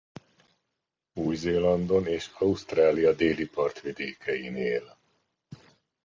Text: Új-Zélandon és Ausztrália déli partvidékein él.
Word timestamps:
Új-Zélandon 1.13 2.07
és 2.07 2.29
Ausztrália 2.33 3.13
déli 3.13 3.45
partvidékein 3.47 4.55
él. 4.55 4.97